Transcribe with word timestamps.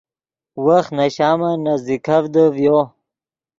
وخت 0.65 0.91
نے 0.97 1.05
شامن 1.15 1.55
نزدیکڤدے 1.65 2.45
ڤیو 2.55 2.77